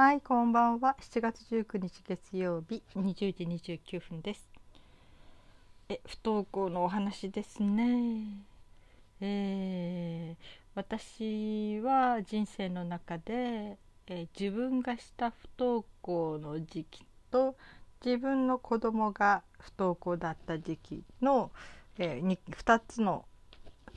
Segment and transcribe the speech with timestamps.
[0.00, 0.94] はいこんばんは。
[1.00, 4.48] 7月19日月曜日20時29分です。
[5.88, 8.44] え不登校のお話ですね。
[9.20, 10.44] えー、
[10.76, 13.76] 私は人生の中で、
[14.06, 17.56] えー、自分がした不登校の時期と
[18.06, 21.50] 自分の子供が不登校だった時期の、
[21.98, 23.24] えー、2, 2つの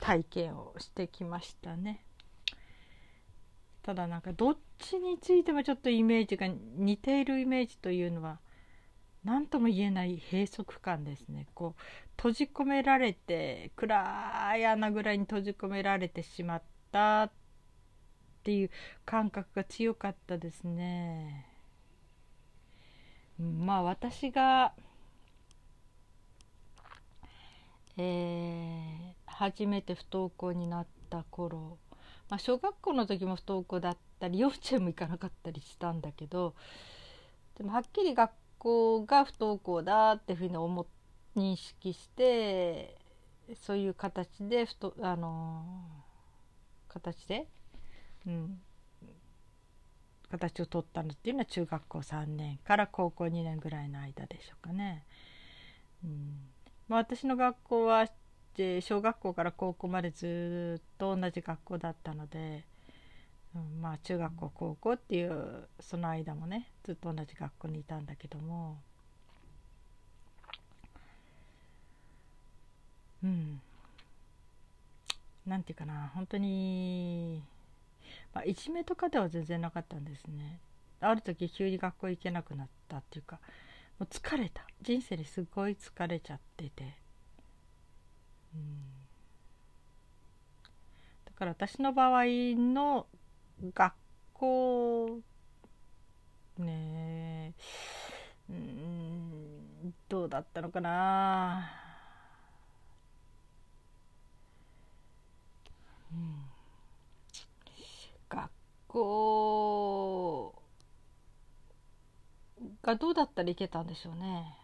[0.00, 2.02] 体験をしてきましたね。
[3.82, 6.46] ただなんかどっちについてもちょっとイメージが
[6.76, 8.38] 似ているイメージというのは
[9.24, 11.80] 何とも言えない閉塞感ですねこう
[12.16, 17.30] 閉じ込められて暗い穴ぐらいに閉じ込められてしまったっ
[18.42, 18.70] ていう
[19.04, 21.46] 感覚が強かったですね。
[23.38, 24.72] まあ私が、
[27.96, 31.78] えー、初めて不登校になった頃
[32.32, 36.54] まあ、小学校の時も不登校だったり幼稚園も行かなかったりしたんだけど
[37.58, 40.86] でもはっきり学校が不登校だっていうふうに思
[41.36, 42.96] 認識して
[43.66, 45.62] そういう形でふとあの
[46.88, 47.48] 形で、
[48.26, 48.58] うん、
[50.30, 55.04] 形を取ったのっていうのは中学校3年から高校2年ぐらいの間でしょうかね。
[56.02, 56.38] うん
[56.88, 58.06] まあ、私の学校は
[58.56, 62.64] で小学校から高校までずっと同じ学校だったので、
[63.54, 68.78] うん、まあ中学校高校っていうその間もねずっと同じ学校にいたんだけども。
[73.24, 73.60] うん。
[75.46, 77.42] なんていうかな本当に、
[78.32, 80.58] まあ、いじめとかでは全然なかったんですね。
[81.00, 83.40] ある時急に学校行けなくなったっていうか
[83.98, 84.66] もう疲れた。
[84.82, 87.01] 人生にすごい疲れちゃってて。
[91.24, 92.24] だから私の場合
[92.56, 93.06] の
[93.74, 93.94] 学
[94.34, 95.20] 校
[96.58, 97.54] ね
[98.48, 101.70] えうんどうだったのかな、
[106.12, 106.44] うん、
[108.28, 108.50] 学
[108.88, 110.54] 校
[112.82, 114.58] がどうだったらいけたんでしょうね。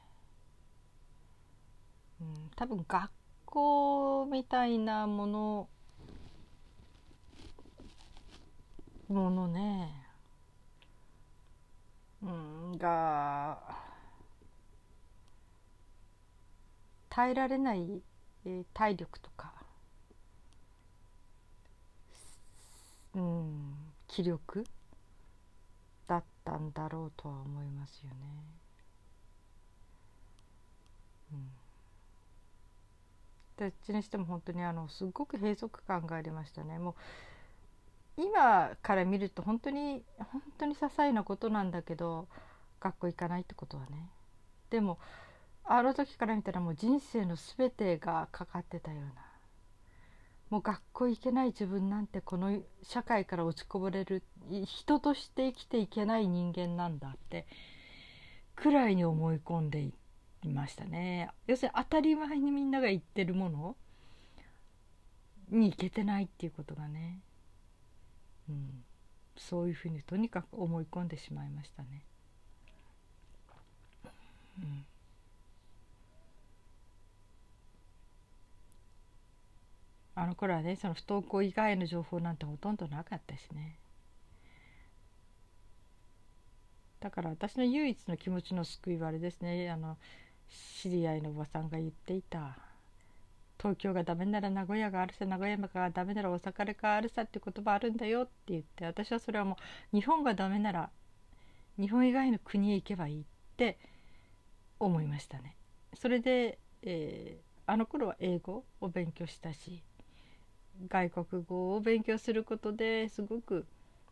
[2.20, 3.10] うん、多分学
[3.50, 5.68] 校みたいなもの
[9.08, 9.90] ものね
[12.22, 13.58] うんが
[17.08, 18.02] 耐えられない、
[18.44, 19.52] えー、体力とか
[23.14, 23.74] うん
[24.06, 24.64] 気力
[26.06, 28.16] だったんだろうとは思いますよね。
[31.32, 31.50] うん
[33.58, 36.78] どっちにしても本当にあのすごく閉塞感がありましたね。
[36.78, 36.94] も
[38.16, 42.28] う今から見ると本当に本当に些細なことなんだけど
[42.80, 44.10] 学校行かないってことはね。
[44.70, 44.98] でも
[45.64, 49.28] あの時から見たらもう人生の全てがかかってたような。
[50.50, 54.22] もう学校行けない自分なんてこの社会から落ちこぼれる
[54.64, 57.46] 人として生きていけない人間なんだって
[58.56, 59.92] くらいに思い込んでい
[60.42, 61.30] いましたね。
[61.46, 63.76] 要するに当たり前にみんなが言ってるもの
[65.50, 67.20] にいけてないっていうことがね、
[68.48, 68.84] うん、
[69.36, 72.02] そういうふうにとにかく思い込んでしまいましたね。
[74.60, 74.84] うん、
[80.16, 83.76] あの頃はねその不登校以外の情報なんてほとんどなかったしね。
[87.00, 89.70] だから私の唯一の気持ちの救いはあれですね。
[89.70, 89.96] あの
[90.48, 92.56] 知り合いのおばさんが言っていた
[93.58, 99.56] 東京がダメなら名古屋があるさ名古屋がダメなら大阪があるさって言葉あるんだよって言って私はそれはも
[99.92, 100.90] う日本がダメなら
[101.78, 103.24] 日本以外の国へ行けばいいっ
[103.56, 103.78] て
[104.78, 105.56] 思いましたね。
[105.94, 109.82] それで、えー、あの頃は英語を勉強したし
[110.88, 113.66] 外国語を勉強することですごく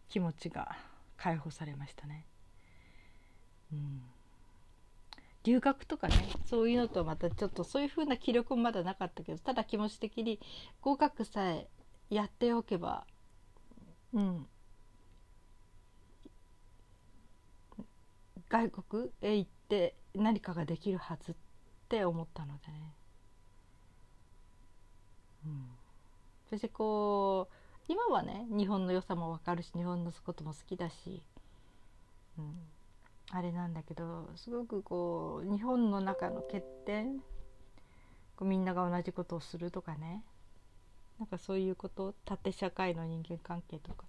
[0.08, 0.76] 気持ちが
[1.16, 2.26] 解放されましたね。
[3.72, 4.15] うん
[5.46, 6.14] 留学とかね
[6.44, 10.40] そういうのとまたちょっとそういう風な気力もまだなかったけどただ気持ち的に
[10.80, 11.68] 合格さえ
[12.10, 13.06] やっておけば
[14.12, 14.46] うん。
[18.48, 21.34] 外国へ行って何かができるはずっ
[21.88, 22.94] て思ったのでね。
[25.44, 25.66] うん、
[26.50, 27.54] そしてこう
[27.88, 31.22] 今はね日本の良さも分かるし日本のことも好きだし、
[32.38, 32.54] うん、
[33.30, 37.18] あれなんだけどすごくこう日本の中の欠点
[38.36, 40.22] こうみんなが同じことをするとかね。
[41.18, 44.04] なんかそういうこと縦社会の人間関係とか。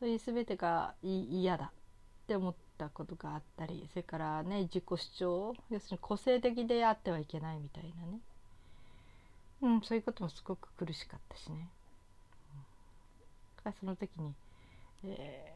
[0.00, 1.72] そういう全てが嫌だ。
[2.24, 8.18] って思ったことがあったりそれからね自己主張要するに個性的であってはいけないみたいなね、
[9.60, 11.68] うん、そういうこともすごく苦しかったしね。
[13.66, 14.32] うん、その時に、
[15.04, 15.53] え、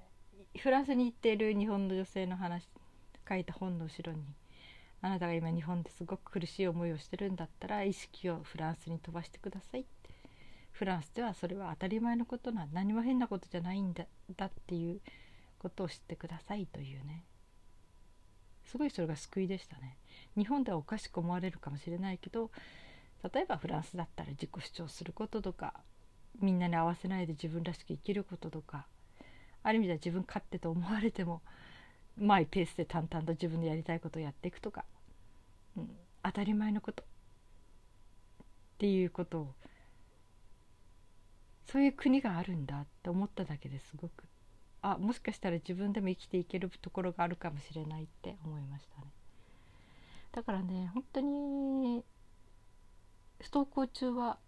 [0.57, 2.69] フランスに行っている日本の女性の話
[3.29, 4.23] 書いた本の後ろに
[5.03, 10.11] 「あなたが今日本ですごく苦しい思いをしてるんだったら意識をフランスに飛ばしてください」って
[10.73, 14.07] フランスではそれは当たり前のことな何も変なことじゃないんだ
[14.37, 15.01] だっていう
[15.59, 17.25] ことを知ってくださいというね。
[18.65, 19.97] すごいそれが救いでしたね。
[20.37, 22.51] 日本ではおかしく思われるかもしれないけど
[23.33, 25.75] 例えばフランスだったら自己主張することとか
[26.39, 28.87] みんなに合わせないで自分らしく生きることとか
[29.69, 31.43] ある意味では自分勝手と思われても
[32.17, 34.87] マイペースで淡々と自分でやりたいことをやっていくとか、
[35.77, 35.91] うん、
[36.23, 37.03] 当たり前のこと。
[37.03, 37.07] っ
[38.79, 39.55] ていうことを
[41.67, 44.25] そういう国があるんだって思っただけですごく。
[44.81, 49.09] あもしかしたら自分でも生きていけるところがあるかもしれないって思いましたね。
[50.33, 52.05] だからね本当に
[53.41, 54.39] 不登校中は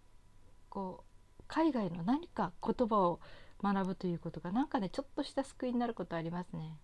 [0.69, 1.03] こ
[1.39, 3.19] う海外の何か言葉を
[3.61, 6.77] 学ぶということがなんかねちょっとした救いになることありますね。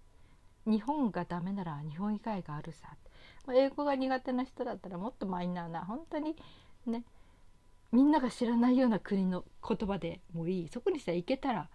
[0.65, 2.95] 日本がダメなら日本以外があるさ。
[3.53, 6.35] 英語が苦手な人だったらもっとマイナーな本当に
[6.85, 7.03] ね
[7.93, 10.69] みんなが知らないような国の言葉でもいい。
[10.69, 11.69] そこにさ行けたら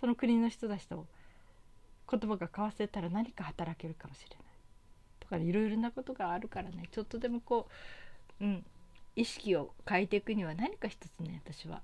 [0.00, 1.06] その国の人たちと
[2.10, 4.46] 言葉が交わせたら何か働けるかもしれない。
[5.20, 6.88] とかいろいろなことがあるからね。
[6.90, 7.68] ちょっとでもこ
[8.40, 8.64] う、うん、
[9.14, 11.82] 意識を変えていくには何か一つね私は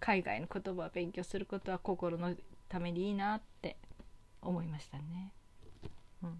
[0.00, 2.34] 海外の言葉を勉強することは心の
[2.68, 3.76] ためにいいなって
[4.42, 5.32] 思いましたね。
[6.22, 6.38] うん、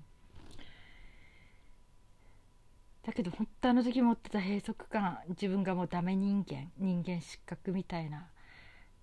[3.03, 8.29] だけど本当あの時持ってた閉塞感自分がもうダメ人間人間失格みたいな。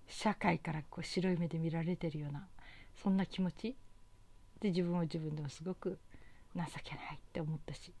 [0.06, 2.46] 社会からこう白い目で見られてるような。
[3.02, 3.74] そんな気持ち。
[4.60, 5.98] で自分を自分でもすごく
[6.54, 7.92] 情けないって思ったし、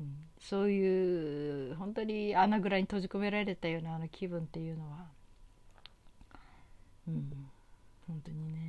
[0.00, 5.06] うん、そういう本当に穴ぐらいに閉じ込められたようなあの気分っていうのは、
[7.08, 7.32] うん、
[8.06, 8.66] 本当にね。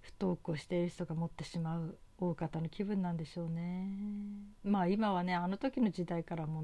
[0.00, 3.88] 不登校している人が持ってしまう大方の気分なんでしょうね。
[4.62, 6.62] まあ今はねあの時の時代からも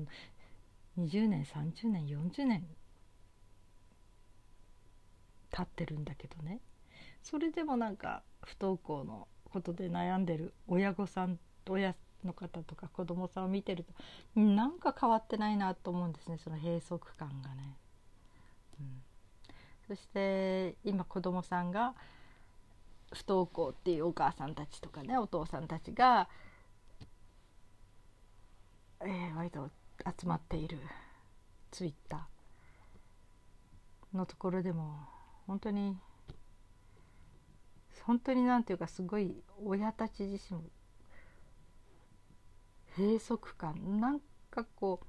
[0.96, 2.66] う20年30年40年
[5.50, 6.60] 経ってるんだけどね。
[7.22, 11.38] それでもなんか不登校のことで悩んでる親御さん
[11.68, 13.84] 親の方とか子供さんを見てる
[14.34, 17.76] となんか変わってないなと思うんですねその閉塞感がね。
[18.80, 19.02] うん、
[19.88, 21.94] そして今子供さんが
[23.12, 26.28] 不登校っていうお母さんたちとかねお父さんたちが、
[29.00, 29.70] えー、割と
[30.04, 30.78] 集まっている
[31.70, 34.98] ツイッターのところでも
[35.46, 35.96] 本当に
[38.02, 39.34] 本当になんていうかすごい
[39.64, 40.64] 親たち自身も
[42.96, 44.20] 閉塞感なん
[44.50, 45.06] かこう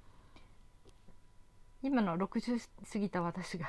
[1.81, 2.59] 今の60
[2.91, 3.67] 過ぎた私が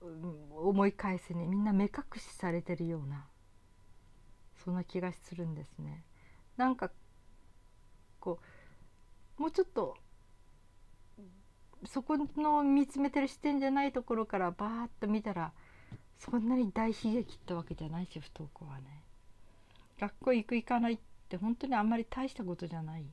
[0.00, 3.26] 思い返すにみんな目隠しされてるような
[4.64, 6.04] そんな気がするんですね。
[6.56, 6.90] なんか
[8.18, 8.38] こ
[9.38, 9.96] うもうちょっと
[11.86, 15.52] そこの見つめてる視点じゃないところからバーッと見たら
[16.18, 19.02] そんなに大悲劇ってわけじゃないし不登校はね
[19.98, 20.98] 学校行く行かないっ
[21.30, 23.02] て本当にあんまり大したことじゃない。
[23.02, 23.06] っ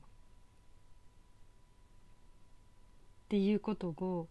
[3.28, 4.28] ていうことを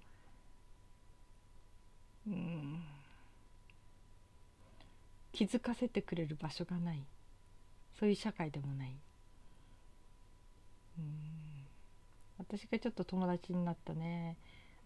[2.28, 2.84] うん
[5.32, 7.06] 気づかせてくれる場所がない。
[8.00, 8.96] そういう社会でもない。
[10.98, 11.06] うん。
[12.40, 14.36] 私がちょっと友達になったね。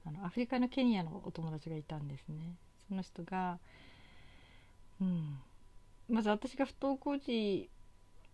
[0.05, 2.55] あのアフリカのケニアのお友達がいたんですね。
[2.89, 3.59] その人が、
[4.99, 5.39] うん、
[6.09, 7.69] まず私が不登校児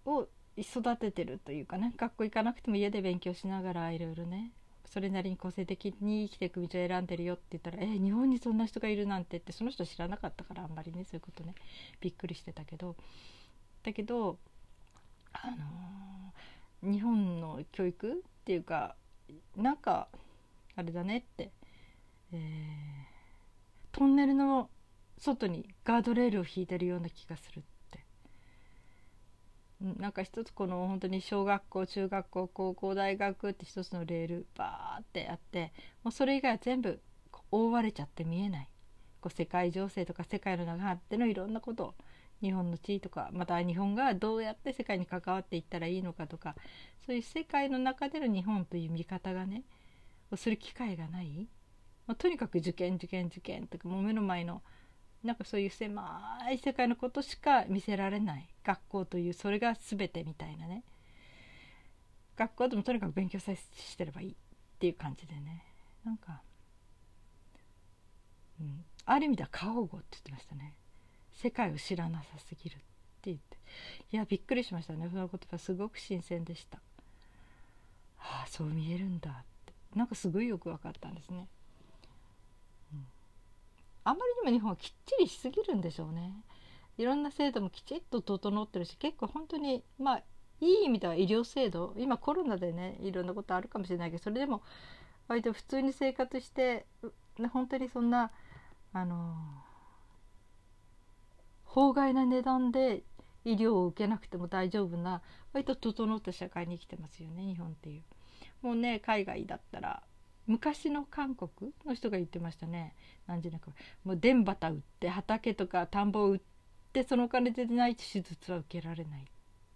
[0.05, 0.27] を
[0.61, 4.51] 育ててるというかね学校行かなくても家で勉強しながらいろいろね
[4.85, 11.53] それなりに個性的に生きていく道を選んでるよって言ったら「え日本にそんな人がいるなんて」ってその人知らなかったからあんまりねそういうことね
[11.99, 12.95] びっくりしてたけど。
[13.83, 14.37] だけど
[15.31, 18.95] あのー、日本の教育っていうか
[19.55, 20.09] なんか
[20.75, 21.51] あれだねって、
[22.31, 23.17] えー
[23.97, 24.69] トンネルの
[25.17, 27.76] 外にガードレールを引いてるような気がするって。
[29.79, 35.71] なんか一つこの本当に小学校中学校高校大学って一つのレールバーってあって
[36.03, 36.99] もうそれ以外は全部
[37.51, 38.69] 覆われちゃって見えない。
[39.21, 41.95] こう世界情勢とか世界の中でのいろんなこと
[42.41, 46.55] 日本の地位とかまた日本がどうやって世界に関わっていったらいいのかとか
[47.05, 49.63] そういう世界の中での日本という見方がね
[50.35, 51.47] する機会がない。
[52.05, 54.61] まあ、とにかく受験受験受験とかもう目の前の
[55.27, 60.83] なんかそういう狭い世界のことしか見せられない学校というそれが全てみたいなね。
[62.37, 64.35] 学校でもとにかく勉強さえしてればいいっ
[64.79, 65.65] ていう感じでね。
[66.05, 66.41] なんか、
[68.61, 70.75] うん、ある意味では過保護って言ってましたね。
[71.33, 72.83] 世界を知らなさすぎるって
[73.25, 73.57] 言って。
[74.13, 75.09] いやびっくりしましたね。
[75.11, 76.77] その言葉すごく新鮮でした。
[78.15, 79.33] はあそう見えるんだっ
[79.65, 79.73] て。
[79.93, 81.49] なんかすごいよく分かったんですね。
[84.07, 86.31] あまりにも日本はきっちりしすぎるんでしょうね
[86.97, 90.17] いろんな制度もきちっと整ってるし結構本当にまあ
[90.61, 94.61] いい意味では医療制度今コロナでねいろんなことあるかもしれないけどそれでも
[95.27, 96.85] 割と普通に生活して
[97.51, 98.31] 本当にそんな
[98.93, 99.35] あの
[101.65, 103.03] 法外な値段で
[103.43, 105.21] 医療を受けなくても大丈夫な
[105.51, 108.03] 割と整った社会に生きてますよね日本っていう。
[108.61, 110.01] もうね海外だったら
[110.47, 112.95] 昔の韓国の人が言ってましたね。
[113.27, 113.69] 何時なく
[114.03, 116.39] もう田畑売って畑とか田んぼを売っ
[116.93, 119.29] てそのお金でないと手術は受けられないって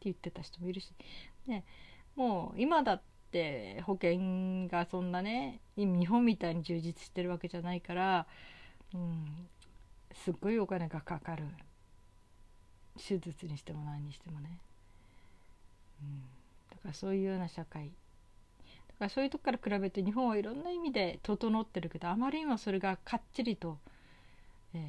[0.06, 0.92] 言ってた人もいるし、
[1.46, 1.66] ね、
[2.16, 3.02] もう今だっ
[3.32, 8.26] て保険がそんなね日本みたいに充実してるわけじゃないから、
[8.94, 9.48] うん、
[10.14, 11.44] すっごいお金がかかる。
[12.98, 14.60] 手術にしても何にしてもね、
[16.02, 16.20] うん、
[16.70, 17.92] だからそういうような社会。
[19.02, 23.80] からそういうとこから比べて日本はいろんな意味で整ってるけどあまりにもそれがかっちりと、
[24.76, 24.82] えー、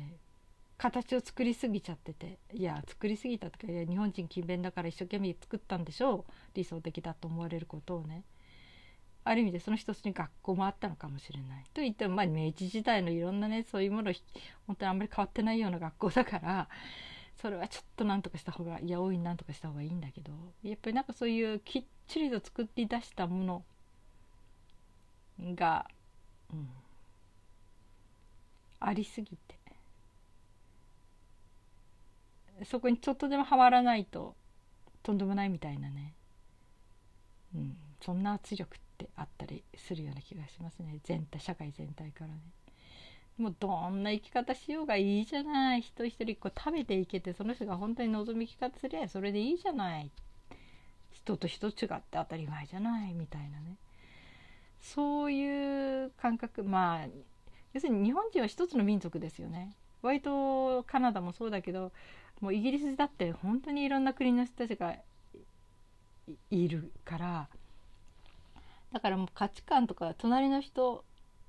[0.76, 8.25] 形を作りすぎちゃってていや作りすぎたとかいや日本人勤勉だから一生懸命作ったんでしょう理想的だと思われることをね
[9.25, 11.64] ある意味でその一つに学校もあったのかもしれない。
[11.73, 14.12] と言ってもまあ明治時代のいろんなねそういうもの
[14.66, 16.69] 本当にあんまり変わってないような学校だから
[17.40, 20.33] それはちょっとなんとかした方がいや大いになんとかした方がいいんだけど
[20.64, 23.64] やっぱりなんかそういうきっちりと作り出したもの
[25.40, 25.88] が、
[26.52, 26.68] うん、
[28.80, 29.62] ありすぎて。
[32.64, 34.36] そこにちょっとでもはまらないと
[35.02, 36.14] とんでもないみたいなね、
[37.54, 41.00] うん、そんな圧力ってあったりするような気がしますね。
[41.02, 42.40] 全体社会全体からね。
[43.38, 45.80] もうどんな生き方しようがいいじゃない。
[45.80, 50.10] 一人一人こう食べていけてその人が本当に望み生き方すりゃそれでいいじゃない。
[51.10, 53.14] 人と人違って当たり前じゃない。
[53.14, 53.76] みたいなね。
[54.82, 56.62] そういう感覚。
[56.62, 57.06] まあ
[57.72, 59.74] 要するに日本人は一つの民族ですよね。
[60.02, 61.92] 割とカナダもそうだけど
[62.40, 64.96] もうイギリスだって本当にいろんな国の人たちが
[66.50, 67.48] いるから
[68.92, 71.04] だからもう価値観とか隣の人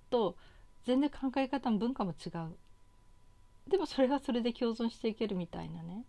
[0.10, 0.38] と
[0.86, 2.56] 全然考え方も文化も違う。
[3.68, 6.06] でもそれはそれで共存していけるみたいなね。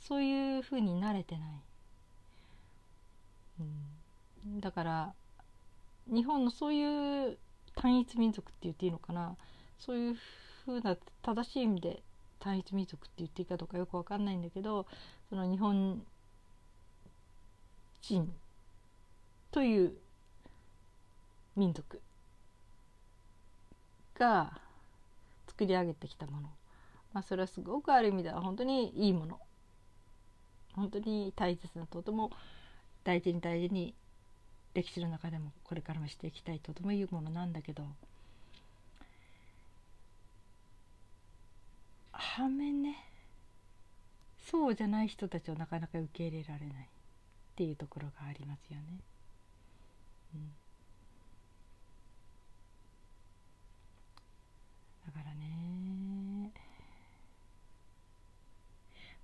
[0.00, 1.48] そういうふうに慣れてない、
[3.60, 3.62] う
[4.56, 5.14] ん、だから
[6.10, 7.38] 日本のそういう
[7.76, 9.36] 単一民族って言っていいのかな？
[9.78, 10.16] そういう
[10.64, 12.02] ふうな正しい意味で
[12.38, 14.86] 単一民族って言っていいかどうかよく分かんないんだけど
[15.28, 16.02] その日本
[18.02, 18.32] 人
[19.52, 19.92] という
[21.56, 22.00] 民族
[24.18, 24.52] が
[25.48, 26.48] 作り上げてきたもの、
[27.12, 29.38] まあ、それはすごくある意味では本当にいいもの。
[30.74, 32.30] 本当に大切なとても
[33.02, 33.92] 大事に大事に
[34.74, 37.84] 歴史の中でもこれからもしていきたいとてもいうものなんだけど
[42.12, 42.96] 反面ね
[44.50, 46.86] そうじゃない人たちをなかなか受け入れられないっ
[47.56, 48.82] ていうところがありますよね。
[50.34, 50.52] うん、
[55.06, 56.52] だからね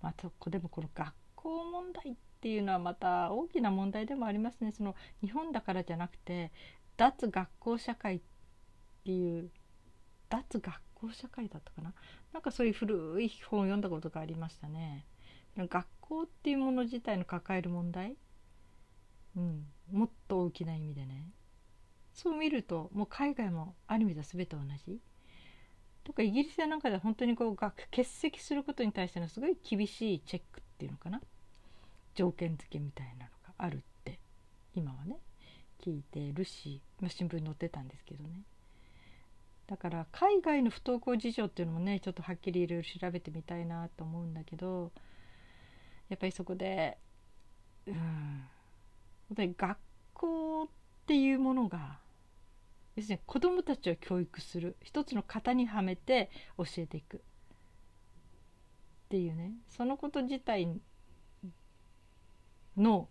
[0.03, 4.73] まあそこでもこの学校問題っっていうのはまた大きな問題でもありますね。
[4.73, 6.53] その日本だからじゃなくて
[6.97, 8.21] 脱学校社会っ
[9.05, 9.51] ていう
[10.29, 11.95] 脱学校社会だったかな？
[12.33, 15.07] なんかそういう古い本を読んだことがありましたね。
[15.57, 18.17] 学校っていうもの自体の抱える問題、
[19.37, 21.31] うん、もっと大きな意味でね。
[22.13, 25.01] そう見るともう海外もある意味では全て同じ？
[26.05, 31.21] とかイギリスやなんかでは本当にこう欠席することに対してのすごい厳しいチェックっていうのかな？
[32.17, 34.19] 条件付けみたいなのがあるって
[34.75, 35.19] 今はね
[35.81, 38.43] 聞いてるし、ま、新聞に載ってたんですけどね。
[39.69, 44.93] だから海外の不登校事情っていうのもねちょっとはっきりいろいろ調べてみたいなと思うんだけど
[46.09, 46.99] やっぱりそこで
[47.87, 47.95] うん
[49.29, 49.79] 本当に学
[50.15, 50.67] 校っ
[51.07, 51.99] ていうものが
[52.95, 57.21] 要するに子どもたちを教育する一つの型にはめて教えていくっ
[59.09, 60.69] ていうねそのこと自体
[62.77, 63.09] の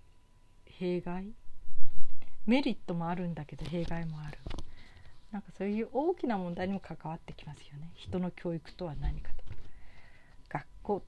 [0.66, 1.34] 弊害？
[2.46, 4.38] メリットもあるんだけど弊害もある。
[5.32, 7.92] なんかそういう大きな問題にも関わってきますよね。
[7.96, 9.44] 人の教育とは何かと。
[10.48, 11.04] か校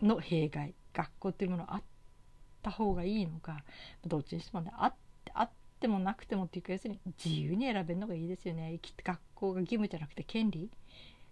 [0.00, 0.74] の弊害。
[0.92, 1.82] 学校っていうものあっ
[2.62, 3.62] た方がいいのか。
[4.06, 4.94] どっちにしてもねあっ
[5.24, 8.78] てあってもなくてもっていうか要するに自由に選べるのがいいですよね。
[9.04, 10.70] 学校が義務じゃなくて権利。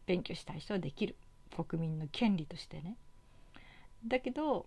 [0.07, 1.17] 勉強したい人はできる。
[1.55, 2.97] 国民の権利としてね。
[4.07, 4.67] だけど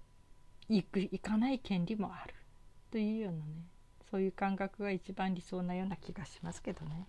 [0.69, 2.33] 行く行かない権利もある。
[2.91, 3.43] というようなね
[4.09, 7.07] そういう感覚が一番理想なような気がしますけどね。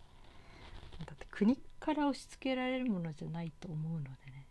[1.04, 4.46] だって国から押し付けられるものじゃないと思うのでね。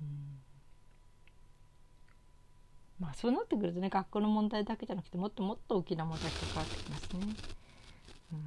[0.00, 0.40] うん。
[2.98, 7.20] まあそうなってくるとね学校の問題だけじゃなくてもっともっと大きな問題が関わってきますね。
[8.32, 8.38] うん、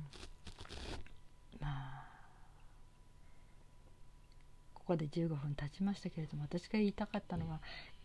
[1.61, 2.03] まあ
[4.81, 7.59] ここで15分経ちましたけれども私が言いたかったのは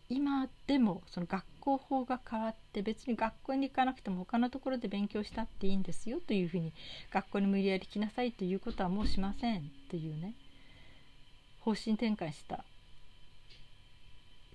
[0.09, 6.71] 今でもその学校法が変わって別に学校に行かなくても他のところで勉強したっていいんですよというふうに
[7.11, 10.35] 学校に無理やり来なさいということはもうしませんというね
[11.59, 12.63] 方針転換した。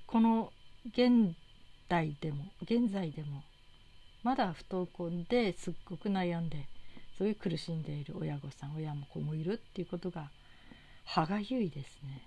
[0.06, 0.52] この
[0.86, 1.34] 現
[1.88, 3.42] 代でも現在でも
[4.22, 6.68] まだ不登校ですっごく悩んで
[7.16, 10.30] すごい苦しんでいる親御さん親も子もいるっていうことが
[11.04, 12.22] 歯がゆいですね。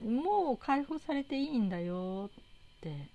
[0.00, 3.08] もう解放されていいんだよって。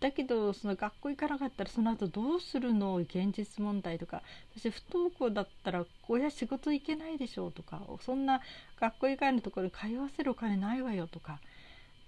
[0.00, 2.96] だけどその学校行かなかったらその後どうするの？
[2.96, 4.22] 現実問題とか。
[4.56, 7.80] 私不登校だったら親仕事行けないでしょうとか。
[8.00, 8.40] そんな
[8.80, 11.40] 学校以外のところに通わせるお金ないわよとか。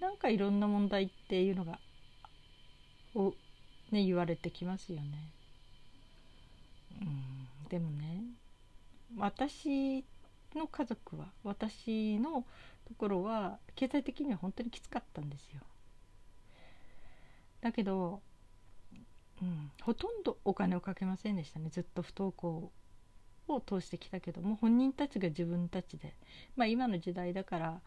[0.01, 1.79] なんかいろんな問題っていうのが
[3.15, 3.33] を、
[3.93, 5.31] ね、言われてきますよね。
[7.01, 7.69] うん。
[7.69, 8.23] でもね
[9.17, 10.05] 私
[10.55, 12.45] の家族は私の
[12.87, 15.61] ところは経済的には本当にきつかったんですよ。
[17.61, 18.21] だけど、
[19.43, 22.71] うん、ほとんどお金をかけませんでしたねずっと不登校
[23.49, 26.15] を通してきたけども本人たちが自分たちで
[26.57, 27.81] まあ今の時代だから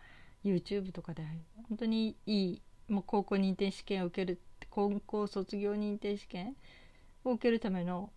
[0.43, 1.24] YouTube とかで
[1.70, 6.55] 本当にいいもう高校認定試験を受ける高校卒業認定試験
[7.24, 8.11] を受けるための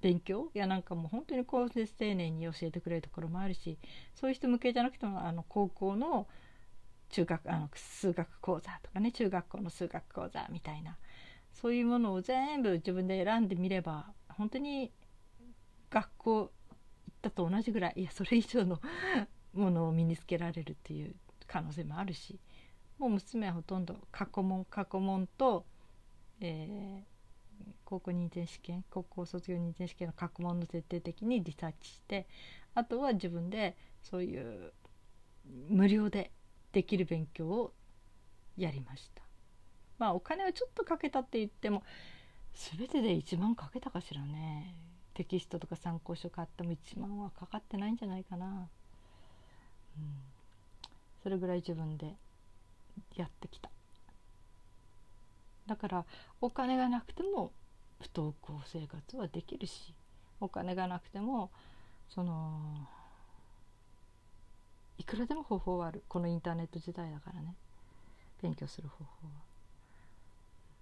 [0.00, 0.50] 勉強？
[0.54, 3.78] やなんかもう本当に高卒丁寧に教えてくれるところもあるし
[4.14, 6.26] そういう人向けじゃなくてもあの高校の
[7.10, 10.96] 中学あの数学講座とかね中学校の数学講座みたいな
[11.52, 14.92] そういうものを全部自分で選んでみれば本当に
[15.90, 16.50] 学校行っ
[17.20, 18.80] たと同じぐらいいやそれ以上の
[19.52, 21.14] ものを身につけられるっていう
[21.46, 22.38] 可能性もあるし
[22.98, 25.66] もう娘はほとんど過去問過去問と、
[26.40, 27.19] えー、
[27.84, 32.26] 高校認定試験高校卒業認定試験の過去問の徹底的にリサーチして
[32.74, 34.72] あとは自分でそういう
[35.68, 36.30] 無料で
[36.72, 37.72] できる勉強を
[38.56, 39.22] やりました。
[39.98, 41.82] まあお金はちょっとかけたって言っても
[42.54, 44.74] 全てで1万かけたかしらね。
[45.14, 48.46] テキストとか参考書買っても1万はかかってないんじゃないかな。
[48.46, 50.14] うん、
[51.22, 52.14] それぐらい自分で
[53.16, 53.70] やってきた。
[55.70, 56.04] だから
[56.40, 57.52] お金がなくても
[58.00, 59.94] 不登校生活はできるし
[60.40, 61.52] お金がなくても
[62.08, 62.88] その
[64.98, 66.02] いくらでも方法はある。
[66.08, 67.54] このインターネット時代だからね。
[68.42, 69.32] 勉強する方法は。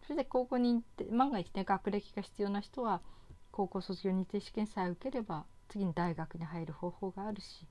[0.05, 3.03] それで高校に行って万が一ね学歴が必要な人は
[3.53, 7.67] 高校卒業認定試験さえ受ければ次に大学に入る方法があるし。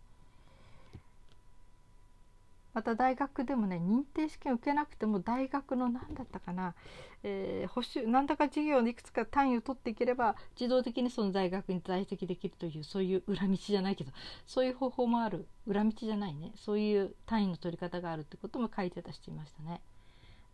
[2.77, 6.75] また大学でもね認定試験受けなくても大学の何だったかな、
[7.23, 14.11] えー、補習何だか授業のいくつか単位を取っていければ自動的にその大学に在籍できるというそういう裏道じゃないけど
[14.45, 19.81] そういう方法もある裏道じゃないねそういう単位の取り方があるってことも書いてたしていましたね。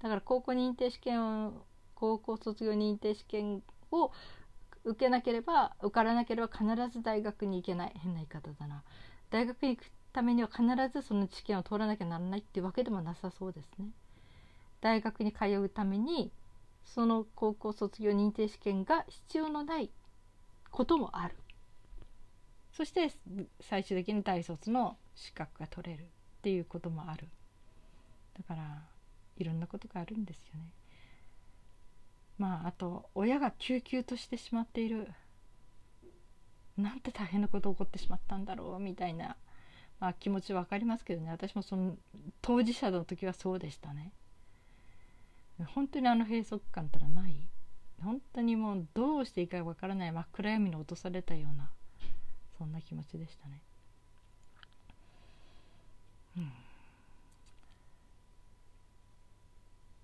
[0.02, 4.12] だから高校認定試験を高校卒業認定試験を
[4.86, 8.82] 受けなければ受からなければ必ず大学に行けない変な言い方だな
[9.30, 13.88] 大学に行くためには必ずその試験を通らなきゃならないっていうわけでもなさそうですね。
[14.80, 16.32] 大学に通うために
[16.86, 19.90] その高校卒業認定試験が必要のない
[20.70, 21.36] こともある。
[22.72, 23.12] そして
[23.62, 26.06] 最終的に大卒の資格が取れるっ
[26.42, 27.28] ていうこともある。
[28.38, 28.82] だから
[29.38, 30.70] いろんなことがあるんですよね。
[32.38, 35.08] まああと親が救急としてしまっている
[36.78, 39.38] なんて大変なこと起こってしまったんだろうみたいな
[40.04, 41.32] まあ、気持ち分かりますけどね。
[41.32, 41.96] 私もその
[42.42, 44.12] 当事者の時はそうでしたね。
[45.68, 47.48] 本当にあの閉塞感ったらない。
[48.04, 50.12] 本当にもうどうしていいか分からない。
[50.12, 51.72] 真っ暗闇に落とされたような
[52.58, 53.62] そんな気持ちでしたね。
[56.36, 56.44] うん。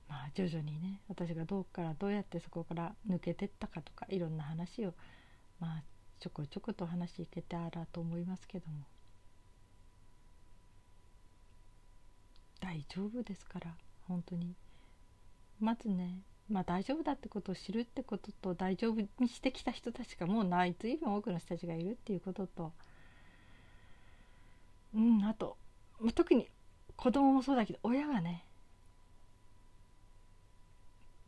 [0.08, 4.94] まあ徐々にね私がどうからどうやってそこから抜けてったかとかいろんな話を
[5.60, 5.84] まあ
[6.22, 8.86] ちょこちょこと話していけたらと思いますけども。
[12.60, 13.74] 大丈夫ですから
[14.08, 14.56] 本当に。
[15.60, 22.72] まずねまあ大丈夫だってことを知るってことと大丈夫にしてきた人たちがもうない随分多くの人たちがいるっていうことと。
[24.96, 25.58] うんあと
[26.16, 26.48] 特に
[26.96, 28.44] 子供もそうだけど親がね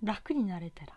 [0.03, 0.93] 楽になれたら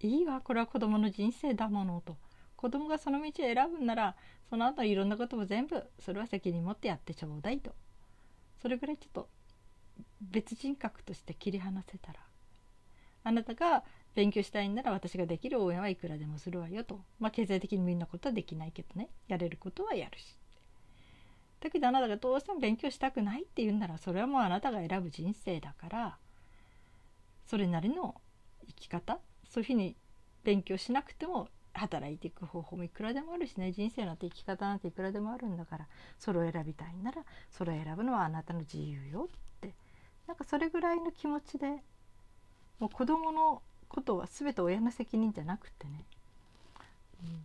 [0.00, 2.16] いいわこれは子供の人生だものと。
[2.56, 4.16] 子供がその道を選ぶんなら
[4.50, 7.72] その後いろんなことも全部それは責任持ってやってちょうだいと。
[8.60, 9.28] それぐらいちょっと
[10.20, 12.20] 別人格として切り離せたら
[13.24, 17.00] あなたが勉強したいんなら私ができる応援はいくらでもするわよと。
[17.20, 19.10] まあ経済的にみんなことはできないけどね。
[19.28, 20.36] やれることはやるし。
[21.60, 26.18] だけどあなたがどうしても勉強したくないって言うんならそれはもうあなたが選ぶ人生だから
[27.46, 28.20] それなりの
[28.66, 29.18] 生き方
[29.48, 29.96] そういうふうに
[30.44, 33.72] 勉強しなくても働いていく方法もいくらでもあるしね。
[33.72, 35.86] 人生なんて生き方なんていくらでもあるんだから。
[36.18, 39.26] それを選びたいならそれを選ぶのはあなたの自由よっ
[39.60, 39.74] て。
[40.26, 41.82] なんかそれぐらいの気持ちで
[42.78, 46.04] もう子供のことは全て親の責任じゃなくてね、
[47.22, 47.44] うん、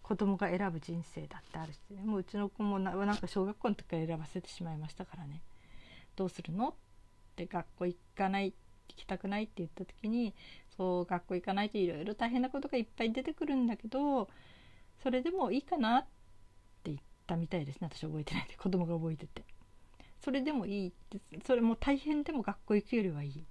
[0.00, 5.40] 子供が選ぶ人生だってあるし、ね、もううちの子もななんか小学校の時から選ばせてしまいましたからね。
[6.14, 6.68] どうするの？
[6.68, 6.72] っ
[7.34, 8.54] て学校行かない
[8.88, 10.32] 行きたくないって言った時に
[10.76, 14.28] そう学校行かないといろいろ大変なことがいっぱい出てくるんだけど
[15.02, 16.02] それでもいいかなっ
[16.82, 17.88] て言ったみたいですね。
[17.92, 18.56] 私覚えてないで。
[18.56, 19.44] 子供が覚えてて。
[20.24, 23.44] それでもいいってそれも大変でも学校行くよりはいい。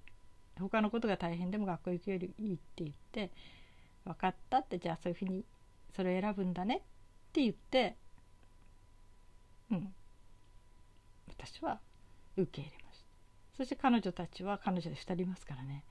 [0.58, 3.30] 他のことが大変でも学校行くよりいいって言って
[4.04, 5.44] 分かったってじゃあそういうふうに
[5.94, 6.80] それを選ぶんだねっ
[7.32, 7.96] て言って
[9.70, 9.94] うん。
[11.28, 11.80] 私は
[12.36, 13.06] 受け入れました。
[13.56, 15.84] そして彼女たちは彼女で2人いますからね。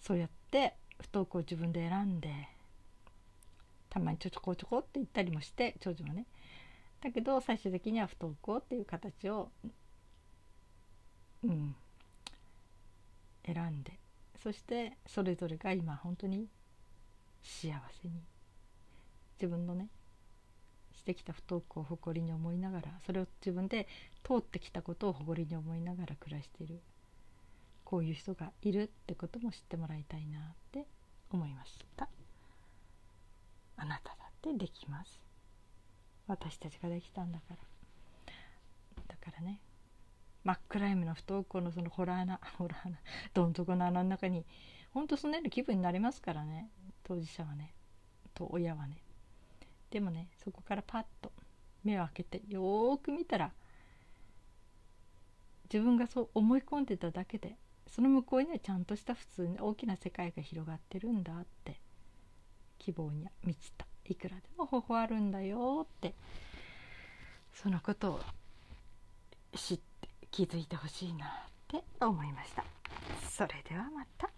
[0.00, 2.30] そうやって不登校を自分で選んで
[3.90, 6.26] たまにちょこちょこって言ったりもして長女はね。
[7.02, 9.50] だけど最終的には不登校っていう形を
[11.44, 11.74] うん
[13.44, 13.92] 選んで
[14.42, 16.48] そしてそれぞれが今本当に
[17.42, 18.14] 幸せに
[19.40, 19.88] 自分のね
[20.96, 23.86] してきた不登校を誇りに思いながらそれを自分で
[24.24, 26.80] 通ってきたことを誇りに思いながら暮らしている。
[27.86, 30.86] こういう人がいるってことも知ってもらいたいなって
[31.30, 32.08] 思いました。
[33.76, 35.22] あなただってできます。
[36.26, 37.56] 私たちができたんだから。
[39.06, 39.60] だからね
[40.42, 42.98] 真っ暗闇の不登校のそのホラー穴ホラー穴
[43.32, 44.44] どん底の穴の中に
[44.90, 46.68] ほんとそのような気分になりますからね。
[47.04, 47.72] 当事者はね。
[48.34, 48.96] と親はね。
[49.90, 51.30] でもねそこからパッと
[51.84, 53.52] 目を開けてよーく見たら
[55.72, 57.56] 自分がそう思い込んでただけで
[57.90, 61.80] その向こうにはちゃんとした普通に大きな世界が広がってるんだって
[62.78, 66.14] 希望に満ちたいくらでも方法あるんだよって
[67.54, 68.20] そのことを
[69.54, 71.28] 知って気づいてほしいなっ
[71.68, 72.64] て思いました。
[73.28, 74.35] それではまた。